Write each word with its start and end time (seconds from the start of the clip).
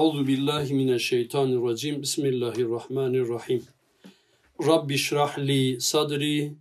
Euzu 0.00 0.26
billahi 0.26 0.74
mineşşeytanirracim. 0.74 2.02
Bismillahirrahmanirrahim. 2.02 3.62
Rabbi 4.66 4.98
şrah 4.98 5.38
li 5.38 5.80
sadri 5.80 6.52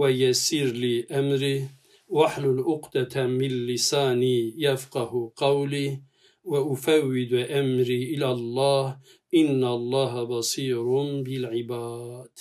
ve 0.00 0.12
yessir 0.12 0.82
li 0.82 1.06
emri 1.08 1.68
vahlul 2.08 2.58
ukdeten 2.58 3.30
min 3.30 3.68
lisani 3.68 4.62
yefkahu 4.62 5.32
kavli 5.36 6.00
ve 6.44 6.58
ufevvidu 6.58 7.36
emri 7.36 8.04
ilallah 8.04 8.98
innallaha 9.32 10.28
basirun 10.28 11.26
bil 11.26 11.44
ibad. 11.52 12.36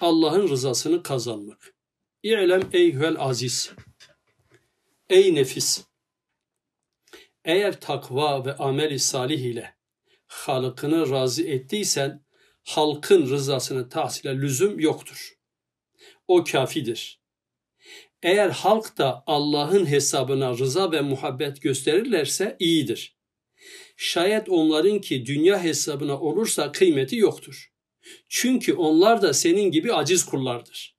Allah'ın 0.00 0.48
rızasını 0.48 1.02
kazanmak. 1.02 1.74
İ'lem 2.22 2.62
eyhel 2.72 3.16
aziz. 3.18 3.72
Ey 5.10 5.34
nefis. 5.34 5.87
Eğer 7.48 7.80
takva 7.80 8.44
ve 8.44 8.56
ameli 8.56 8.98
salih 8.98 9.40
ile 9.40 9.74
halkını 10.26 11.10
razı 11.10 11.42
ettiysen 11.42 12.24
halkın 12.64 13.30
rızasını 13.30 13.88
tahsile 13.88 14.36
lüzum 14.36 14.80
yoktur. 14.80 15.38
O 16.26 16.44
kafidir. 16.44 17.20
Eğer 18.22 18.50
halk 18.50 18.98
da 18.98 19.22
Allah'ın 19.26 19.86
hesabına 19.86 20.58
rıza 20.58 20.92
ve 20.92 21.00
muhabbet 21.00 21.62
gösterirlerse 21.62 22.56
iyidir. 22.58 23.16
Şayet 23.96 24.48
onların 24.48 25.00
ki 25.00 25.26
dünya 25.26 25.62
hesabına 25.62 26.20
olursa 26.20 26.72
kıymeti 26.72 27.16
yoktur. 27.16 27.72
Çünkü 28.28 28.74
onlar 28.74 29.22
da 29.22 29.34
senin 29.34 29.70
gibi 29.70 29.94
aciz 29.94 30.24
kullardır. 30.24 30.96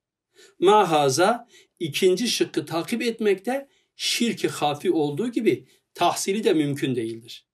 Mahaza 0.58 1.48
ikinci 1.78 2.28
şıkkı 2.28 2.66
takip 2.66 3.02
etmekte 3.02 3.68
şirki 3.96 4.48
hafi 4.48 4.92
olduğu 4.92 5.28
gibi 5.28 5.66
tahsili 5.94 6.44
de 6.44 6.52
mümkün 6.52 6.94
değildir. 6.94 7.46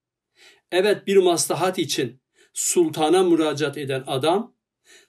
Evet 0.73 1.07
bir 1.07 1.17
maslahat 1.17 1.79
için 1.79 2.21
sultana 2.53 3.23
müracaat 3.23 3.79
eden 3.79 4.05
adam 4.07 4.55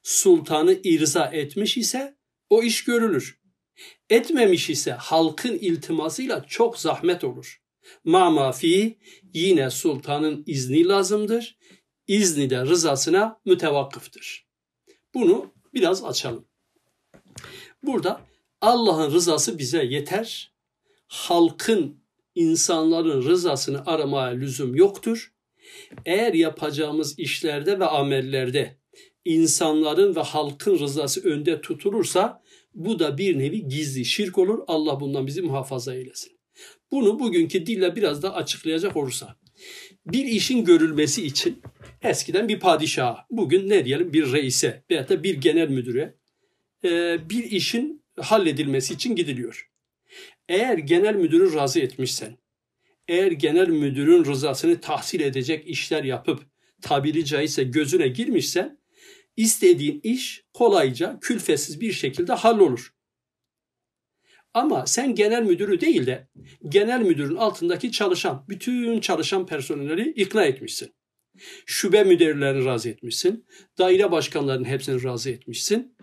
sultanı 0.04 0.80
irza 0.84 1.26
etmiş 1.26 1.78
ise 1.78 2.18
o 2.50 2.64
iş 2.64 2.84
görülür. 2.84 3.40
Etmemiş 4.10 4.70
ise 4.70 4.92
halkın 4.92 5.54
iltimasıyla 5.54 6.46
çok 6.48 6.80
zahmet 6.80 7.24
olur. 7.24 7.62
Ma 8.04 8.30
mafi 8.30 8.98
yine 9.34 9.70
sultanın 9.70 10.44
izni 10.46 10.88
lazımdır. 10.88 11.58
İzni 12.08 12.50
de 12.50 12.62
rızasına 12.62 13.40
mütevakkıftır. 13.46 14.48
Bunu 15.14 15.54
biraz 15.74 16.04
açalım. 16.04 16.48
Burada 17.84 18.22
Allah'ın 18.62 19.12
rızası 19.12 19.58
bize 19.58 19.84
yeter. 19.84 20.54
Halkın, 21.08 22.04
insanların 22.38 23.22
rızasını 23.24 23.86
aramaya 23.86 24.32
lüzum 24.32 24.76
yoktur. 24.76 25.34
Eğer 26.06 26.34
yapacağımız 26.34 27.20
işlerde 27.20 27.80
ve 27.80 27.86
amellerde 27.86 28.78
insanların 29.26 30.16
ve 30.16 30.20
halkın 30.20 30.80
rızası 30.80 31.24
önde 31.24 31.62
tutulursa 31.62 32.42
bu 32.74 33.00
da 33.00 33.18
bir 33.18 33.40
nevi 33.40 33.68
gizli 33.68 34.06
şirk 34.06 34.38
olur. 34.38 34.60
Allah 34.68 35.00
bundan 35.00 35.28
bizi 35.28 35.42
muhafaza 35.42 35.96
eylesin. 35.96 36.32
Bunu 36.92 37.20
bugünkü 37.20 37.66
dille 37.66 37.96
biraz 37.96 38.24
da 38.24 38.36
açıklayacak 38.36 38.98
olursa. 38.98 39.36
Bir 40.06 40.26
işin 40.26 40.66
görülmesi 40.66 41.26
için 41.26 41.62
eskiden 42.02 42.48
bir 42.48 42.60
padişaha, 42.60 43.26
bugün 43.30 43.70
ne 43.70 43.86
diyelim 43.86 44.14
bir 44.14 44.32
reise 44.32 44.84
veya 44.92 45.10
da 45.10 45.24
bir 45.24 45.42
genel 45.42 45.70
müdüre 45.70 46.16
bir 47.30 47.44
işin 47.44 48.04
halledilmesi 48.20 48.94
için 48.94 49.16
gidiliyor. 49.16 49.70
Eğer 50.50 50.78
genel 50.78 51.16
müdürü 51.16 51.54
razı 51.54 51.80
etmişsen, 51.80 52.38
eğer 53.08 53.32
genel 53.32 53.68
müdürün 53.70 54.26
rızasını 54.26 54.82
tahsil 54.82 55.20
edecek 55.20 55.68
işler 55.68 56.04
yapıp 56.04 56.46
tabiri 56.82 57.26
caizse 57.26 57.64
gözüne 57.64 58.08
girmişsen 58.08 58.80
istediğin 59.38 60.00
iş 60.04 60.44
kolayca 60.54 61.18
külfetsiz 61.22 61.82
bir 61.82 61.92
şekilde 61.92 62.34
hallolur. 62.34 62.94
Ama 64.54 64.86
sen 64.86 65.16
genel 65.16 65.44
müdürü 65.44 65.82
değil 65.82 66.06
de 66.06 66.28
genel 66.70 67.02
müdürün 67.02 67.36
altındaki 67.36 67.92
çalışan, 67.92 68.46
bütün 68.50 69.00
çalışan 69.00 69.46
personelleri 69.46 70.10
ikna 70.12 70.46
etmişsin. 70.46 70.94
Şube 71.66 72.04
müdürlerini 72.04 72.66
razı 72.66 72.90
etmişsin. 72.90 73.46
Daire 73.78 74.12
başkanlarının 74.12 74.66
hepsini 74.66 75.04
razı 75.04 75.30
etmişsin. 75.30 75.98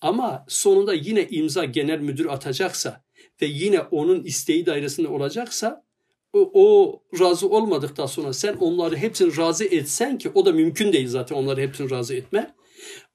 Ama 0.00 0.44
sonunda 0.48 0.94
yine 0.94 1.28
imza 1.28 1.64
genel 1.64 2.00
müdür 2.00 2.26
atacaksa 2.26 3.03
ve 3.42 3.46
yine 3.46 3.80
onun 3.80 4.24
isteği 4.24 4.66
dairesinde 4.66 5.08
olacaksa 5.08 5.84
o, 6.34 7.02
razı 7.20 7.48
olmadıktan 7.48 8.06
sonra 8.06 8.32
sen 8.32 8.54
onları 8.54 8.96
hepsini 8.96 9.36
razı 9.36 9.64
etsen 9.64 10.18
ki 10.18 10.30
o 10.34 10.46
da 10.46 10.52
mümkün 10.52 10.92
değil 10.92 11.08
zaten 11.08 11.36
onları 11.36 11.60
hepsini 11.60 11.90
razı 11.90 12.14
etme. 12.14 12.54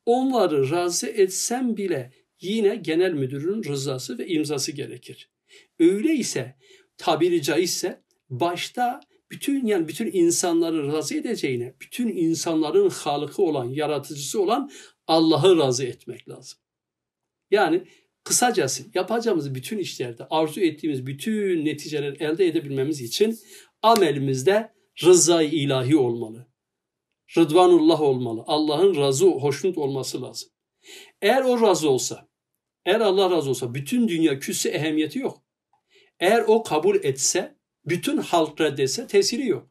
Onları 0.06 0.72
razı 0.72 1.07
etsen 1.07 1.78
bile 1.78 2.12
yine 2.41 2.75
genel 2.75 3.13
müdürün 3.13 3.63
rızası 3.63 4.18
ve 4.18 4.28
imzası 4.28 4.72
gerekir. 4.72 5.30
Öyleyse 5.80 6.56
tabiri 6.97 7.41
caizse 7.41 8.03
başta 8.30 9.00
bütün 9.31 9.66
yani 9.66 9.88
bütün 9.88 10.09
insanları 10.13 10.94
razı 10.94 11.16
edeceğine, 11.16 11.74
bütün 11.81 12.07
insanların 12.07 12.90
halıkı 12.90 13.41
olan, 13.41 13.66
yaratıcısı 13.66 14.41
olan 14.41 14.72
Allah'ı 15.07 15.57
razı 15.57 15.86
etmek 15.86 16.30
lazım. 16.30 16.59
Yani 17.51 17.84
kısacası 18.30 18.84
yapacağımız 18.94 19.56
bütün 19.56 19.78
işlerde 19.78 20.28
arzu 20.30 20.62
ettiğimiz 20.62 21.06
bütün 21.06 21.66
neticeleri 21.66 22.24
elde 22.24 22.48
edebilmemiz 22.48 23.02
için 23.02 23.40
amelimizde 23.82 24.74
rızayı 25.04 25.50
ilahi 25.50 25.98
olmalı. 25.98 26.48
Rıdvanullah 27.38 28.02
olmalı. 28.02 28.44
Allah'ın 28.48 28.96
razı, 28.96 29.26
hoşnut 29.26 29.78
olması 29.78 30.22
lazım. 30.22 30.50
Eğer 31.22 31.44
o 31.44 31.62
razı 31.62 31.90
olsa, 31.90 32.28
eğer 32.86 33.00
Allah 33.00 33.32
razı 33.32 33.50
olsa 33.50 33.74
bütün 33.74 34.08
dünya 34.08 34.40
küsse 34.40 34.70
ehemmiyeti 34.70 35.20
yok. 35.20 35.44
Eğer 36.20 36.44
o 36.48 36.64
kabul 36.64 36.96
etse, 37.04 37.56
bütün 37.86 38.18
halk 38.18 38.62
reddetse 38.62 39.08
tesiri 39.08 39.48
yok. 39.48 39.70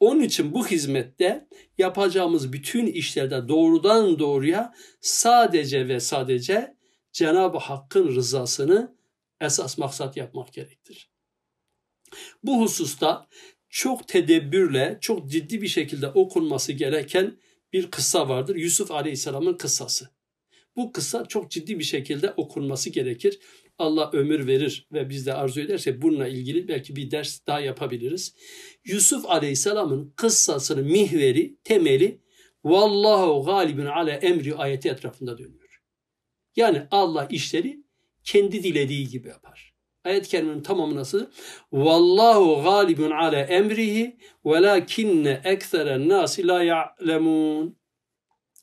Onun 0.00 0.20
için 0.20 0.54
bu 0.54 0.66
hizmette 0.66 1.48
yapacağımız 1.78 2.52
bütün 2.52 2.86
işlerde 2.86 3.48
doğrudan 3.48 4.18
doğruya 4.18 4.74
sadece 5.00 5.88
ve 5.88 6.00
sadece 6.00 6.74
Cenab-ı 7.14 7.58
Hakk'ın 7.58 8.08
rızasını 8.08 8.96
esas 9.40 9.78
maksat 9.78 10.16
yapmak 10.16 10.52
gerektir. 10.52 11.10
Bu 12.42 12.60
hususta 12.60 13.28
çok 13.68 14.08
tedebbürle, 14.08 14.98
çok 15.00 15.30
ciddi 15.30 15.62
bir 15.62 15.68
şekilde 15.68 16.08
okunması 16.08 16.72
gereken 16.72 17.38
bir 17.72 17.90
kıssa 17.90 18.28
vardır. 18.28 18.56
Yusuf 18.56 18.90
Aleyhisselam'ın 18.90 19.54
kıssası. 19.54 20.08
Bu 20.76 20.92
kıssa 20.92 21.26
çok 21.26 21.50
ciddi 21.50 21.78
bir 21.78 21.84
şekilde 21.84 22.30
okunması 22.30 22.90
gerekir. 22.90 23.38
Allah 23.78 24.10
ömür 24.12 24.46
verir 24.46 24.86
ve 24.92 25.10
biz 25.10 25.26
de 25.26 25.34
arzu 25.34 25.60
ederse 25.60 26.02
bununla 26.02 26.28
ilgili 26.28 26.68
belki 26.68 26.96
bir 26.96 27.10
ders 27.10 27.46
daha 27.46 27.60
yapabiliriz. 27.60 28.34
Yusuf 28.84 29.26
Aleyhisselam'ın 29.26 30.12
kıssasının 30.16 30.84
mihveri, 30.84 31.56
temeli 31.64 32.20
Vallahu 32.64 33.44
galibun 33.44 33.86
ala 33.86 34.12
emri 34.12 34.54
ayeti 34.54 34.88
etrafında 34.88 35.38
dönüyor. 35.38 35.63
Yani 36.56 36.82
Allah 36.90 37.26
işleri 37.30 37.84
kendi 38.24 38.62
dilediği 38.62 39.08
gibi 39.08 39.28
yapar. 39.28 39.74
Ayet-i 40.04 40.28
kerimenin 40.28 40.62
tamamı 40.62 40.94
nasıl? 40.94 41.26
Vallahu 41.72 42.62
galibun 42.62 43.10
ala 43.10 43.40
emrihi 43.40 44.16
velakinne 44.44 45.40
ekseren 45.44 46.08
nasi 46.08 46.46
la 46.46 46.62
ya'lemun. 46.62 47.76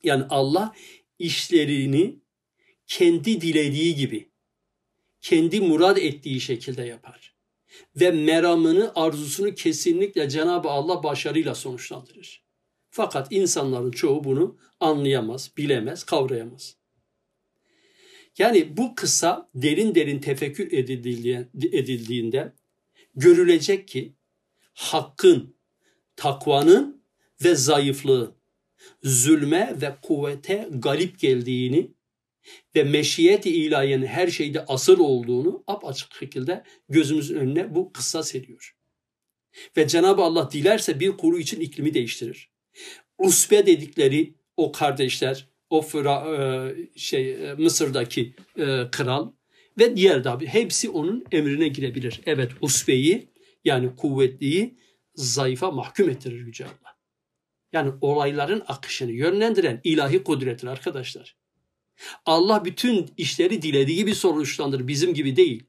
Yani 0.04 0.24
Allah 0.30 0.76
işlerini 1.20 2.20
kendi 2.88 3.42
dilediği 3.42 3.96
gibi, 3.96 4.32
kendi 5.22 5.62
murad 5.62 5.98
ettiği 5.98 6.42
şekilde 6.42 6.84
yapar. 6.84 7.36
Ve 7.96 8.12
meramını, 8.12 8.92
arzusunu 8.96 9.56
kesinlikle 9.56 10.30
Cenab-ı 10.30 10.70
Allah 10.70 11.04
başarıyla 11.04 11.56
sonuçlandırır. 11.56 12.46
Fakat 12.90 13.32
insanların 13.32 13.92
çoğu 13.92 14.24
bunu 14.24 14.58
anlayamaz, 14.80 15.52
bilemez, 15.58 16.04
kavrayamaz. 16.04 16.81
Yani 18.38 18.78
bu 18.78 18.96
kısa 18.96 19.50
derin 19.56 19.96
derin 19.96 20.20
tefekkür 20.20 20.72
edildiğinde 21.54 22.54
görülecek 23.16 23.88
ki 23.88 24.14
hakkın, 24.74 25.56
takvanın 26.16 27.04
ve 27.44 27.56
zayıflığın 27.56 28.36
zulme 29.04 29.76
ve 29.82 29.96
kuvvete 30.02 30.70
galip 30.72 31.20
geldiğini 31.20 31.92
ve 32.76 32.84
meşiyet-i 32.84 33.50
ilahiyenin 33.50 34.06
her 34.06 34.28
şeyde 34.28 34.66
asıl 34.66 35.00
olduğunu 35.00 35.64
apaçık 35.68 36.16
şekilde 36.16 36.64
gözümüzün 36.90 37.36
önüne 37.36 37.76
bu 37.76 37.94
kıssa 37.94 38.24
seriyor. 38.24 38.76
Ve 39.78 39.88
Cenab-ı 39.88 40.22
Allah 40.22 40.52
dilerse 40.52 41.00
bir 41.00 41.12
kuru 41.12 41.40
için 41.40 41.60
iklimi 41.60 41.94
değiştirir. 41.94 42.52
Usbe 43.18 43.66
dedikleri 43.66 44.34
o 44.58 44.72
kardeşler, 44.72 45.48
o 45.72 45.82
Fıra, 45.82 46.36
e, 46.36 46.76
şey 46.96 47.50
e, 47.50 47.54
Mısır'daki 47.54 48.36
e, 48.58 48.88
kral 48.92 49.32
ve 49.80 49.98
diğer 49.98 50.24
tabi 50.24 50.46
hepsi 50.46 50.90
onun 50.90 51.26
emrine 51.32 51.68
girebilir. 51.68 52.22
Evet 52.26 52.52
usbeyi 52.62 53.28
yani 53.66 53.96
kuvvetliyi 53.96 54.78
zayıfa 55.16 55.72
mahkum 55.72 56.10
ettirir 56.10 56.46
Yüce 56.46 56.66
Allah. 56.66 56.98
Yani 57.74 57.92
olayların 58.02 58.64
akışını 58.68 59.12
yönlendiren 59.12 59.82
ilahi 59.84 60.24
kudrettir 60.24 60.68
arkadaşlar. 60.68 61.36
Allah 62.26 62.66
bütün 62.66 63.10
işleri 63.18 63.62
dilediği 63.62 63.98
gibi 63.98 64.16
sonuçlandırır, 64.16 64.88
bizim 64.88 65.14
gibi 65.14 65.36
değil. 65.36 65.64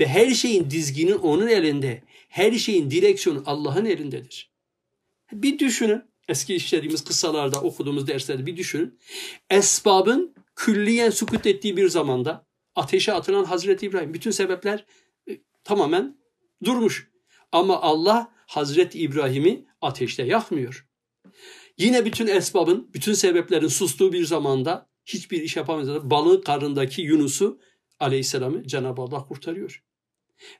Ve 0.00 0.06
her 0.06 0.30
şeyin 0.30 0.70
dizginin 0.70 1.18
onun 1.18 1.46
elinde, 1.46 2.02
her 2.28 2.52
şeyin 2.52 2.90
direksiyonu 2.90 3.42
Allah'ın 3.46 3.84
elindedir. 3.84 4.52
Bir 5.32 5.58
düşünün, 5.58 6.02
eski 6.32 6.54
işlediğimiz 6.54 7.04
kıssalarda 7.04 7.60
okuduğumuz 7.60 8.06
derslerde 8.06 8.46
bir 8.46 8.56
düşünün. 8.56 8.98
Esbabın 9.50 10.34
külliyen 10.56 11.10
sukut 11.10 11.46
ettiği 11.46 11.76
bir 11.76 11.88
zamanda 11.88 12.46
ateşe 12.74 13.12
atılan 13.12 13.44
Hazreti 13.44 13.86
İbrahim. 13.86 14.14
Bütün 14.14 14.30
sebepler 14.30 14.84
e, 15.28 15.40
tamamen 15.64 16.18
durmuş. 16.64 17.10
Ama 17.52 17.80
Allah 17.80 18.32
Hazreti 18.46 18.98
İbrahim'i 18.98 19.66
ateşte 19.80 20.22
yakmıyor. 20.22 20.88
Yine 21.78 22.04
bütün 22.04 22.26
esbabın, 22.26 22.90
bütün 22.94 23.12
sebeplerin 23.12 23.68
sustuğu 23.68 24.12
bir 24.12 24.24
zamanda 24.24 24.90
hiçbir 25.06 25.42
iş 25.42 25.56
yapamayacak. 25.56 26.04
Balığın 26.04 26.40
karnındaki 26.40 27.02
Yunus'u 27.02 27.60
aleyhisselamı 28.00 28.66
Cenab-ı 28.66 29.02
Allah 29.02 29.24
kurtarıyor. 29.24 29.84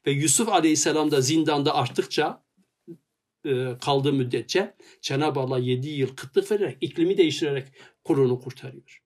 Ve 0.07 0.11
Yusuf 0.11 0.49
aleyhisselam 0.49 1.11
da 1.11 1.21
zindanda 1.21 1.75
arttıkça 1.75 2.45
kaldığı 3.81 4.13
müddetçe 4.13 4.75
Cenab-ı 5.01 5.41
Allah 5.41 5.59
7 5.59 5.89
yıl 5.89 6.17
kıtlık 6.17 6.51
vererek, 6.51 6.79
iklimi 6.81 7.19
değiştirerek 7.19 7.69
kulunu 8.05 8.41
kurtarıyor. 8.41 9.03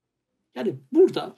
Yani 0.55 0.75
burada 0.93 1.37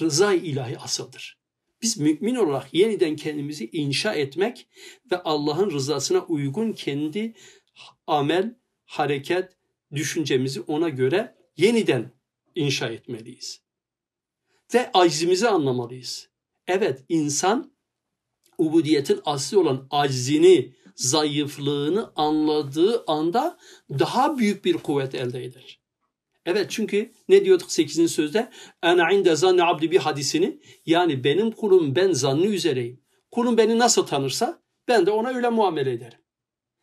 rıza 0.00 0.34
ilahi 0.34 0.78
asıldır. 0.78 1.40
Biz 1.82 1.98
mümin 1.98 2.34
olarak 2.34 2.74
yeniden 2.74 3.16
kendimizi 3.16 3.70
inşa 3.72 4.14
etmek 4.14 4.68
ve 5.12 5.22
Allah'ın 5.22 5.70
rızasına 5.70 6.20
uygun 6.20 6.72
kendi 6.72 7.34
amel, 8.06 8.54
hareket, 8.84 9.56
düşüncemizi 9.94 10.60
ona 10.60 10.88
göre 10.88 11.34
yeniden 11.56 12.12
inşa 12.54 12.88
etmeliyiz. 12.88 13.60
Ve 14.74 14.90
acizimizi 14.94 15.48
anlamalıyız. 15.48 16.28
Evet 16.66 17.04
insan 17.08 17.72
ubudiyetin 18.58 19.20
asli 19.24 19.56
olan 19.56 19.86
aczini, 19.90 20.74
zayıflığını 20.94 22.12
anladığı 22.16 23.04
anda 23.06 23.58
daha 23.90 24.38
büyük 24.38 24.64
bir 24.64 24.74
kuvvet 24.74 25.14
elde 25.14 25.44
eder. 25.44 25.80
Evet 26.46 26.66
çünkü 26.70 27.12
ne 27.28 27.44
diyorduk 27.44 27.72
8. 27.72 28.12
sözde? 28.12 28.50
Ene 28.82 29.14
inde 29.14 29.36
zanni 29.36 29.64
abdi 29.64 29.90
bir 29.90 29.98
hadisini 29.98 30.60
yani 30.86 31.24
benim 31.24 31.50
kulum 31.50 31.96
ben 31.96 32.12
zannı 32.12 32.46
üzereyim. 32.46 33.00
Kulum 33.30 33.56
beni 33.56 33.78
nasıl 33.78 34.06
tanırsa 34.06 34.62
ben 34.88 35.06
de 35.06 35.10
ona 35.10 35.28
öyle 35.28 35.48
muamele 35.48 35.92
ederim. 35.92 36.18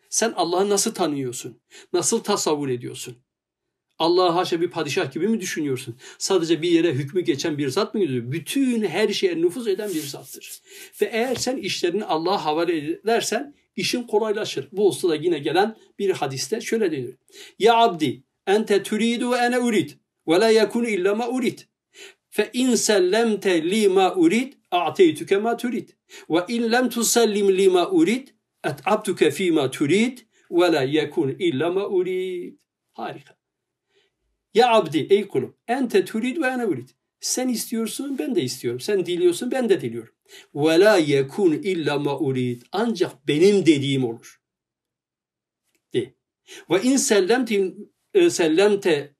Sen 0.09 0.33
Allah'ı 0.35 0.69
nasıl 0.69 0.93
tanıyorsun? 0.93 1.61
Nasıl 1.93 2.19
tasavvur 2.19 2.69
ediyorsun? 2.69 3.17
Allah'a 3.99 4.35
haşa 4.35 4.61
bir 4.61 4.71
padişah 4.71 5.11
gibi 5.11 5.27
mi 5.27 5.41
düşünüyorsun? 5.41 5.95
Sadece 6.17 6.61
bir 6.61 6.71
yere 6.71 6.93
hükmü 6.93 7.21
geçen 7.21 7.57
bir 7.57 7.69
zat 7.69 7.93
mı 7.93 7.99
gidiyor? 7.99 8.31
Bütün 8.31 8.83
her 8.85 9.07
şeye 9.07 9.41
nüfuz 9.41 9.67
eden 9.67 9.89
bir 9.89 10.03
zattır. 10.03 10.61
Ve 11.01 11.05
eğer 11.05 11.35
sen 11.35 11.57
işlerini 11.57 12.05
Allah'a 12.05 12.45
havale 12.45 12.77
edersen 12.77 13.55
işin 13.77 14.03
kolaylaşır. 14.03 14.69
Bu 14.71 14.87
hususta 14.87 15.15
yine 15.15 15.39
gelen 15.39 15.77
bir 15.99 16.09
hadiste 16.09 16.61
şöyle 16.61 16.91
denir. 16.91 17.15
Ya 17.59 17.77
abdi 17.77 18.23
ente 18.47 18.83
turidu 18.83 19.31
ve 19.31 19.37
ene 19.37 19.59
urid 19.59 19.89
ve 20.27 20.39
la 20.39 20.49
yekun 20.49 20.85
illa 20.85 21.15
ma 21.15 21.27
urid. 21.27 21.59
Fe 22.29 22.49
in 22.53 22.75
sellemte 22.75 23.71
li 23.71 23.89
ma 23.89 24.15
urid 24.15 24.53
a'teytuke 24.71 25.37
ma 25.37 25.57
turid. 25.57 25.89
Ve 26.29 26.45
in 26.47 26.71
lem 26.71 26.89
tusellim 26.89 27.57
li 27.57 27.69
ma 27.69 27.89
urid 27.89 28.27
et'abtuke 28.63 29.31
fi 29.31 29.51
ma 29.51 29.71
turid 29.71 30.17
ve 30.51 30.71
la 30.71 30.81
yekun 30.81 31.35
illa 31.39 31.71
ma 31.71 31.87
urid. 31.87 32.57
Harika. 32.93 33.37
Ya 34.53 34.73
abdi 34.73 35.07
ey 35.09 35.27
kulum 35.27 35.57
ente 35.67 36.05
turid 36.05 36.37
ve 36.37 36.47
ene 36.47 36.65
urid. 36.65 36.89
Sen 37.19 37.49
istiyorsun 37.49 38.17
ben 38.19 38.35
de 38.35 38.41
istiyorum. 38.41 38.79
Sen 38.79 39.05
diliyorsun 39.05 39.51
ben 39.51 39.69
de 39.69 39.81
diliyorum. 39.81 40.13
Ve 40.55 40.79
la 40.79 40.97
yekun 40.97 41.51
illa 41.51 41.99
ma 41.99 42.19
urid. 42.19 42.61
Ancak 42.71 43.27
benim 43.27 43.65
dediğim 43.65 44.03
olur. 44.05 44.41
De. 45.93 46.13
Ve 46.69 46.81
in 46.81 46.97
sellemte, 46.97 47.73
sellemte 48.29 49.15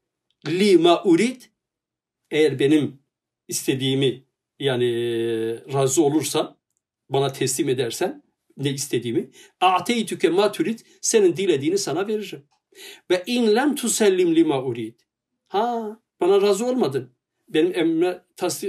li 0.47 0.77
ma 0.77 1.03
urid. 1.03 1.41
Eğer 2.31 2.59
benim 2.59 2.99
istediğimi 3.47 4.23
yani 4.59 4.85
e, 4.85 4.97
razı 5.73 6.03
olursan 6.03 6.57
bana 7.09 7.33
teslim 7.33 7.69
edersen 7.69 8.23
ne 8.57 8.73
istediğimi 8.73 9.29
a'teytüke 9.61 10.29
ma 10.29 10.51
turid 10.51 10.79
senin 11.01 11.38
dilediğini 11.38 11.77
sana 11.77 12.07
veririm. 12.07 12.44
Ve 13.11 13.23
in 13.25 13.55
lem 13.55 13.75
tusellim 13.75 14.35
lima 14.35 14.63
urid. 14.63 14.99
Ha 15.47 15.99
bana 16.21 16.41
razı 16.41 16.65
olmadın. 16.65 17.16
Benim 17.49 17.75
emrime 17.75 18.23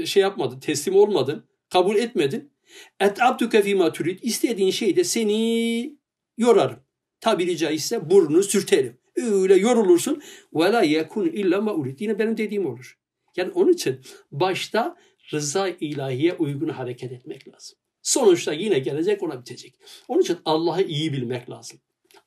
şey 0.06 0.22
yapmadın, 0.22 0.60
teslim 0.60 0.96
olmadın, 0.96 1.44
kabul 1.70 1.96
etmedin. 1.96 2.52
Et 3.00 3.22
abdüke 3.22 3.62
fîmâ 3.62 3.92
turid. 3.92 4.18
İstediğin 4.22 4.70
şeyde 4.70 5.04
seni 5.04 5.98
yorarım. 6.36 6.78
Tabiri 7.20 7.56
caizse 7.56 8.10
burnunu 8.10 8.42
sürterim. 8.42 8.98
Öyle 9.16 9.56
yorulursun. 9.56 10.22
Ve 10.54 10.72
la 10.72 10.82
yekun 10.82 11.26
illa 11.26 11.60
ma 11.60 11.74
urid. 11.74 12.00
Yine 12.00 12.18
benim 12.18 12.36
dediğim 12.36 12.66
olur. 12.66 12.98
Yani 13.36 13.50
onun 13.50 13.72
için 13.72 14.00
başta 14.32 14.96
rıza 15.32 15.68
ilahiye 15.68 16.34
uygun 16.34 16.68
hareket 16.68 17.12
etmek 17.12 17.48
lazım. 17.48 17.78
Sonuçta 18.02 18.52
yine 18.52 18.78
gelecek 18.78 19.22
ona 19.22 19.40
bitecek. 19.40 19.74
Onun 20.08 20.22
için 20.22 20.38
Allah'ı 20.44 20.82
iyi 20.82 21.12
bilmek 21.12 21.50
lazım. 21.50 21.80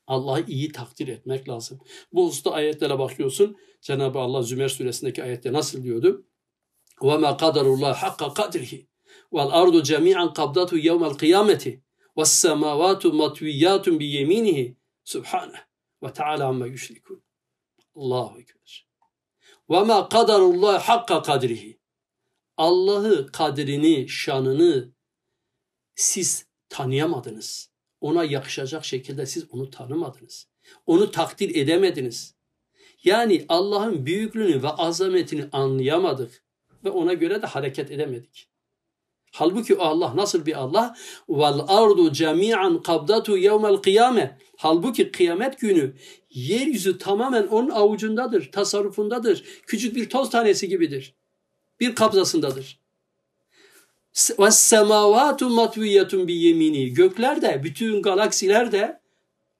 Allah'ı 0.08 0.44
iyi 0.48 0.72
takdir 0.72 1.08
etmek 1.08 1.50
lazım. 1.50 1.80
Bu 2.14 2.26
usta 2.26 2.52
ayetlere 2.52 3.00
bakıyorsun. 3.00 3.58
Cenab-ı 3.82 4.20
Allah 4.20 4.44
Zümer 4.44 4.68
suresindeki 4.68 5.24
ayette 5.24 5.54
nasıl 5.54 5.84
diyordu? 5.84 6.26
وَمَا 7.03 7.31
قَدَرُ 7.43 7.67
اللّٰهِ 7.75 7.95
حَقَّ 7.95 8.21
قَدْرِهِ 8.41 8.73
وَالْأَرْضُ 9.35 9.83
جَمِيعًا 9.83 10.27
قَبْضَتُ 10.39 10.73
يَوْمَ 10.89 11.05
الْقِيَامَةِ 11.05 11.65
وَالسَّمَاوَاتُ 12.17 13.07
مَطْوِيَّاتٌ 13.07 13.87
بِيَمِينِهِ 14.01 14.59
سُبْحَانَهُ 15.05 15.61
وَتَعَالَى 16.03 16.45
عَمَّا 16.51 16.67
يُشْرِكُونَ 16.75 17.21
Allahu 17.97 18.39
Ekber. 18.41 18.87
وَمَا 19.69 19.99
قَدَرُ 20.09 20.41
اللّٰهِ 20.53 20.79
حَقَّ 20.79 21.11
قَدْرِهِ 21.29 21.77
Allah'ı, 22.57 23.27
kadrini, 23.33 24.09
şanını 24.09 24.93
siz 25.95 26.47
tanıyamadınız. 26.69 27.71
Ona 28.01 28.25
yakışacak 28.25 28.85
şekilde 28.85 29.27
siz 29.27 29.51
onu 29.51 29.71
tanımadınız. 29.71 30.49
Onu 30.87 31.11
takdir 31.11 31.55
edemediniz. 31.55 32.35
Yani 33.05 33.45
Allah'ın 33.49 34.07
büyüklüğünü 34.07 34.63
ve 34.63 34.69
azametini 34.69 35.49
anlayamadık 35.53 36.45
ve 36.84 36.90
ona 36.90 37.14
göre 37.14 37.42
de 37.42 37.46
hareket 37.46 37.92
edemedik. 37.92 38.48
Halbuki 39.32 39.76
o 39.76 39.82
Allah 39.82 40.16
nasıl 40.16 40.46
bir 40.46 40.60
Allah? 40.60 40.98
Vel 41.30 41.60
ardu 41.68 42.12
cemi'an 42.12 42.82
kabdatu 42.82 43.38
yevmel 43.38 43.76
kıyame. 43.76 44.38
Halbuki 44.58 45.12
kıyamet 45.12 45.60
günü 45.60 45.94
yeryüzü 46.30 46.98
tamamen 46.98 47.48
onun 47.48 47.70
avucundadır, 47.70 48.52
tasarrufundadır. 48.52 49.44
Küçük 49.68 49.96
bir 49.96 50.10
toz 50.10 50.30
tanesi 50.30 50.70
gibidir. 50.70 51.14
Bir 51.80 51.96
kabzasındadır. 51.96 52.80
Ve 54.40 54.52
semavatu 54.52 55.50
matviyetun 55.50 56.28
bi 56.28 56.34
yemini. 56.34 56.94
Gökler 56.94 57.42
de, 57.42 57.62
bütün 57.64 58.02
galaksiler 58.02 58.72
de 58.72 59.02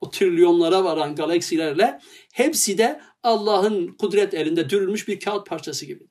o 0.02 0.10
trilyonlara 0.10 0.84
varan 0.84 1.16
galaksilerle 1.16 2.00
hepsi 2.34 2.78
de 2.78 3.02
Allah'ın 3.24 3.88
kudret 3.88 4.34
elinde 4.34 4.70
dürülmüş 4.70 5.08
bir 5.08 5.20
kağıt 5.20 5.48
parçası 5.48 5.86
gibidir. 5.86 6.11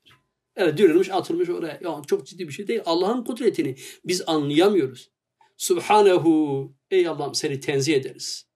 Evet 0.61 0.79
dürülmüş 0.79 1.11
atılmış 1.11 1.49
oraya. 1.49 1.81
Ya, 1.83 2.03
çok 2.07 2.27
ciddi 2.27 2.49
bir 2.49 2.53
şey 2.53 2.69
değil. 2.69 2.81
Allah'ın 2.87 3.25
kudretini 3.25 3.77
biz 4.05 4.23
anlayamıyoruz. 4.27 5.11
Subhanehu 5.57 6.75
ey 6.91 7.09
Allah'ım 7.09 7.35
seni 7.35 7.61
tenzih 7.61 7.95
ederiz. 7.95 8.47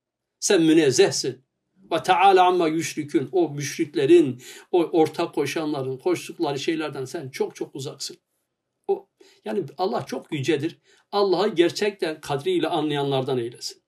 Sen 0.40 0.62
münezzehsin. 0.62 1.44
Ve 1.92 2.02
Teala 2.02 2.46
amma 2.46 2.68
yüşrikün. 2.68 3.28
O 3.32 3.50
müşriklerin, 3.50 4.42
o 4.72 4.82
ortak 4.82 5.34
koşanların, 5.34 5.98
koştukları 5.98 6.58
şeylerden 6.58 7.04
sen 7.04 7.28
çok 7.28 7.56
çok 7.56 7.74
uzaksın. 7.74 8.16
O, 8.88 9.08
yani 9.44 9.64
Allah 9.78 10.06
çok 10.06 10.32
yücedir. 10.32 10.78
Allah'ı 11.12 11.54
gerçekten 11.54 12.20
kadriyle 12.20 12.68
anlayanlardan 12.68 13.38
eylesin. 13.38 13.82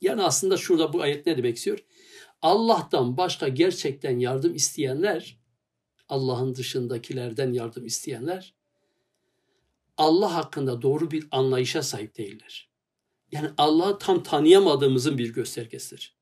Yani 0.00 0.22
aslında 0.22 0.56
şurada 0.56 0.92
bu 0.92 1.02
ayet 1.02 1.26
ne 1.26 1.36
demek 1.36 1.56
istiyor? 1.56 1.78
Allah'tan 2.42 3.16
başka 3.16 3.48
gerçekten 3.48 4.18
yardım 4.18 4.54
isteyenler, 4.54 5.45
Allah'ın 6.08 6.54
dışındakilerden 6.54 7.52
yardım 7.52 7.86
isteyenler, 7.86 8.54
Allah 9.96 10.34
hakkında 10.34 10.82
doğru 10.82 11.10
bir 11.10 11.28
anlayışa 11.30 11.82
sahip 11.82 12.18
değiller. 12.18 12.70
Yani 13.32 13.50
Allah'ı 13.58 13.98
tam 13.98 14.22
tanıyamadığımızın 14.22 15.18
bir 15.18 15.32
göstergesidir. 15.32 16.16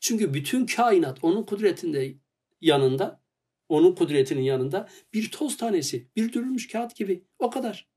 Çünkü 0.00 0.34
bütün 0.34 0.66
kainat 0.66 1.18
onun 1.22 1.42
kudretinde 1.42 2.14
yanında, 2.60 3.20
onun 3.68 3.94
kudretinin 3.94 4.42
yanında 4.42 4.88
bir 5.12 5.30
toz 5.30 5.56
tanesi, 5.56 6.08
bir 6.16 6.32
dürülmüş 6.32 6.68
kağıt 6.68 6.96
gibi. 6.96 7.24
O 7.38 7.50
kadar. 7.50 7.88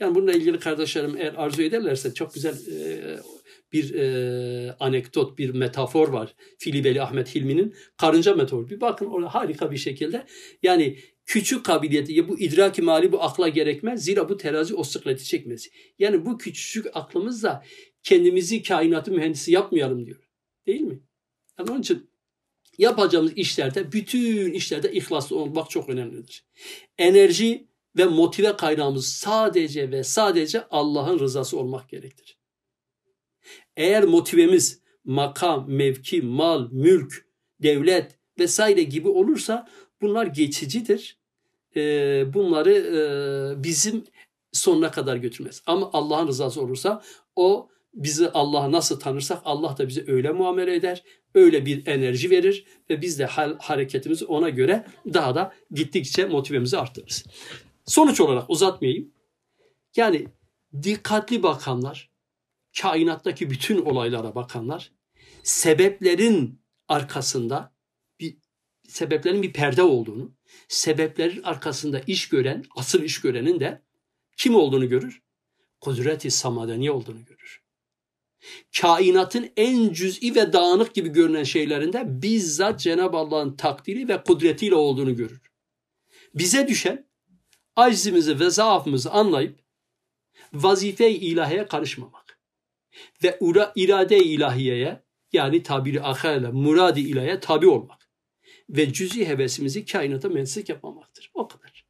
Yani 0.00 0.14
bununla 0.14 0.32
ilgili 0.32 0.58
kardeşlerim 0.58 1.16
eğer 1.18 1.34
arzu 1.36 1.62
ederlerse 1.62 2.14
çok 2.14 2.34
güzel 2.34 2.54
e, 2.72 3.16
bir 3.72 3.94
e, 3.94 4.72
anekdot, 4.80 5.38
bir 5.38 5.50
metafor 5.50 6.08
var. 6.08 6.34
Filibeli 6.58 7.02
Ahmet 7.02 7.34
Hilmi'nin 7.34 7.74
karınca 7.96 8.34
metaforu. 8.34 8.70
Bir 8.70 8.80
bakın 8.80 9.06
orada 9.06 9.34
harika 9.34 9.70
bir 9.70 9.76
şekilde. 9.76 10.26
Yani 10.62 10.98
küçük 11.26 11.64
kabiliyeti, 11.64 12.28
bu 12.28 12.40
idraki 12.40 12.82
mali 12.82 13.12
bu 13.12 13.22
akla 13.22 13.48
gerekmez. 13.48 14.04
Zira 14.04 14.28
bu 14.28 14.36
terazi 14.36 14.74
o 14.74 14.82
sıkleti 14.82 15.24
çekmez. 15.24 15.68
Yani 15.98 16.24
bu 16.24 16.38
küçücük 16.38 16.86
aklımızla 16.94 17.64
kendimizi 18.02 18.62
kainatı 18.62 19.10
mühendisi 19.10 19.52
yapmayalım 19.52 20.06
diyor. 20.06 20.28
Değil 20.66 20.80
mi? 20.80 21.00
Yani 21.58 21.70
onun 21.70 21.80
için 21.80 22.10
yapacağımız 22.78 23.32
işlerde, 23.36 23.92
bütün 23.92 24.52
işlerde 24.52 24.92
ihlaslı 24.92 25.36
olmak 25.36 25.70
çok 25.70 25.88
önemlidir. 25.88 26.44
Enerji 26.98 27.67
ve 27.96 28.04
motive 28.04 28.56
kaynağımız 28.56 29.08
sadece 29.08 29.90
ve 29.90 30.04
sadece 30.04 30.64
Allah'ın 30.70 31.18
rızası 31.18 31.58
olmak 31.58 31.88
gerektir. 31.88 32.38
Eğer 33.76 34.04
motivemiz 34.04 34.82
makam, 35.04 35.70
mevki, 35.70 36.22
mal, 36.22 36.68
mülk, 36.72 37.26
devlet 37.62 38.18
vesaire 38.38 38.82
gibi 38.82 39.08
olursa 39.08 39.68
bunlar 40.02 40.26
geçicidir. 40.26 41.18
Ee, 41.76 42.24
bunları 42.34 42.72
e, 42.72 43.62
bizim 43.64 44.04
sonuna 44.52 44.90
kadar 44.90 45.16
götürmez. 45.16 45.62
Ama 45.66 45.90
Allah'ın 45.92 46.28
rızası 46.28 46.62
olursa 46.62 47.02
o 47.36 47.68
bizi 47.94 48.30
Allah'ı 48.30 48.72
nasıl 48.72 49.00
tanırsak 49.00 49.42
Allah 49.44 49.78
da 49.78 49.88
bize 49.88 50.04
öyle 50.06 50.32
muamele 50.32 50.74
eder, 50.74 51.02
öyle 51.34 51.66
bir 51.66 51.86
enerji 51.86 52.30
verir 52.30 52.64
ve 52.90 53.02
biz 53.02 53.18
de 53.18 53.26
hareketimizi 53.58 54.24
ona 54.24 54.48
göre 54.48 54.86
daha 55.14 55.34
da 55.34 55.52
gittikçe 55.70 56.24
motivemizi 56.24 56.78
arttırırız. 56.78 57.24
Sonuç 57.88 58.20
olarak 58.20 58.50
uzatmayayım. 58.50 59.14
Yani 59.96 60.28
dikkatli 60.82 61.42
bakanlar, 61.42 62.10
kainattaki 62.80 63.50
bütün 63.50 63.84
olaylara 63.84 64.34
bakanlar, 64.34 64.92
sebeplerin 65.42 66.60
arkasında 66.88 67.74
bir 68.20 68.36
sebeplerin 68.88 69.42
bir 69.42 69.52
perde 69.52 69.82
olduğunu, 69.82 70.32
sebeplerin 70.68 71.42
arkasında 71.42 72.00
iş 72.00 72.28
gören, 72.28 72.64
asıl 72.76 73.02
iş 73.02 73.20
görenin 73.20 73.60
de 73.60 73.82
kim 74.36 74.56
olduğunu 74.56 74.88
görür? 74.88 75.22
Kudreti 75.80 76.30
samadeni 76.30 76.90
olduğunu 76.90 77.24
görür. 77.24 77.62
Kainatın 78.80 79.50
en 79.56 79.92
cüz'i 79.92 80.34
ve 80.34 80.52
dağınık 80.52 80.94
gibi 80.94 81.08
görünen 81.08 81.42
şeylerinde 81.42 82.22
bizzat 82.22 82.80
Cenab-ı 82.80 83.16
Allah'ın 83.16 83.56
takdiri 83.56 84.08
ve 84.08 84.22
kudretiyle 84.22 84.74
olduğunu 84.74 85.16
görür. 85.16 85.40
Bize 86.34 86.68
düşen 86.68 87.07
aczimizi 87.78 88.40
ve 88.40 88.50
zaafımızı 88.50 89.10
anlayıp 89.10 89.58
vazife-i 90.52 91.14
ilahiye 91.14 91.66
karışmamak 91.66 92.38
ve 93.24 93.38
irade-i 93.76 94.22
ilahiyeye 94.22 95.02
yani 95.32 95.62
tabiri 95.62 96.02
ahirle 96.02 96.50
muradi 96.50 97.00
ilahiye 97.00 97.40
tabi 97.40 97.66
olmak 97.66 98.08
ve 98.70 98.92
cüzi 98.92 99.28
hevesimizi 99.28 99.84
kainata 99.84 100.28
mensik 100.28 100.68
yapmamaktır. 100.68 101.30
O 101.34 101.48
kadar. 101.48 101.84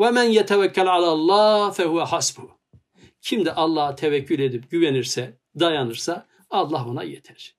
Ve 0.00 0.10
men 0.10 0.24
yetevekkel 0.24 0.92
alallah 0.92 1.74
fehuve 1.74 2.02
hasbuhu. 2.02 2.58
Kim 3.20 3.44
de 3.44 3.54
Allah'a 3.54 3.94
tevekkül 3.94 4.38
edip 4.38 4.70
güvenirse, 4.70 5.38
dayanırsa 5.60 6.26
Allah 6.50 6.86
ona 6.86 7.02
yeter. 7.02 7.56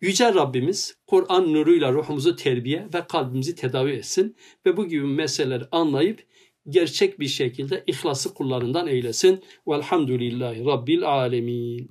Yüce 0.00 0.34
Rabbimiz 0.34 0.96
Kur'an 1.06 1.54
nuruyla 1.54 1.92
ruhumuzu 1.92 2.36
terbiye 2.36 2.88
ve 2.94 3.06
kalbimizi 3.06 3.54
tedavi 3.54 3.90
etsin 3.90 4.36
ve 4.66 4.76
bu 4.76 4.88
gibi 4.88 5.06
meseleleri 5.06 5.64
anlayıp 5.72 6.29
gerçek 6.70 7.20
bir 7.20 7.28
şekilde 7.28 7.84
ihlası 7.86 8.34
kullarından 8.34 8.86
eylesin. 8.86 9.40
Velhamdülillahi 9.68 10.64
Rabbil 10.64 11.02
Alemin. 11.04 11.90